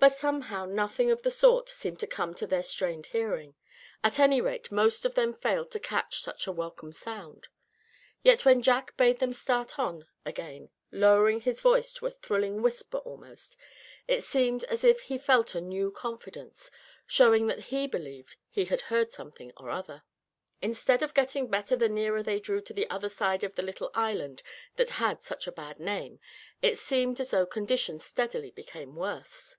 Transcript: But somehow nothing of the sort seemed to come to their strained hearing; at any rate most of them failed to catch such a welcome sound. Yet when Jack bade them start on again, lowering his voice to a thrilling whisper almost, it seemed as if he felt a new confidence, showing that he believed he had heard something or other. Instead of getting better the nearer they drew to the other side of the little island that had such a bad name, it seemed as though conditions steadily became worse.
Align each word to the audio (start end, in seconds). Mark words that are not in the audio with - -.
But 0.00 0.16
somehow 0.16 0.64
nothing 0.66 1.12
of 1.12 1.22
the 1.22 1.30
sort 1.30 1.68
seemed 1.68 2.00
to 2.00 2.08
come 2.08 2.34
to 2.34 2.48
their 2.48 2.64
strained 2.64 3.06
hearing; 3.06 3.54
at 4.02 4.18
any 4.18 4.40
rate 4.40 4.72
most 4.72 5.04
of 5.04 5.14
them 5.14 5.32
failed 5.32 5.70
to 5.70 5.78
catch 5.78 6.18
such 6.20 6.48
a 6.48 6.52
welcome 6.52 6.92
sound. 6.92 7.46
Yet 8.24 8.44
when 8.44 8.60
Jack 8.60 8.96
bade 8.96 9.20
them 9.20 9.32
start 9.32 9.78
on 9.78 10.08
again, 10.26 10.70
lowering 10.90 11.42
his 11.42 11.60
voice 11.60 11.92
to 11.92 12.06
a 12.06 12.10
thrilling 12.10 12.60
whisper 12.60 12.98
almost, 12.98 13.56
it 14.08 14.24
seemed 14.24 14.64
as 14.64 14.82
if 14.82 15.02
he 15.02 15.16
felt 15.16 15.54
a 15.54 15.60
new 15.60 15.92
confidence, 15.92 16.72
showing 17.06 17.46
that 17.46 17.66
he 17.66 17.86
believed 17.86 18.34
he 18.48 18.64
had 18.64 18.80
heard 18.82 19.12
something 19.12 19.52
or 19.56 19.70
other. 19.70 20.02
Instead 20.60 21.04
of 21.04 21.14
getting 21.14 21.46
better 21.46 21.76
the 21.76 21.88
nearer 21.88 22.22
they 22.22 22.40
drew 22.40 22.60
to 22.62 22.74
the 22.74 22.90
other 22.90 23.08
side 23.08 23.44
of 23.44 23.54
the 23.54 23.62
little 23.62 23.92
island 23.94 24.42
that 24.74 24.90
had 24.98 25.22
such 25.22 25.46
a 25.46 25.52
bad 25.52 25.78
name, 25.78 26.18
it 26.62 26.78
seemed 26.78 27.20
as 27.20 27.30
though 27.30 27.46
conditions 27.46 28.04
steadily 28.04 28.50
became 28.50 28.96
worse. 28.96 29.56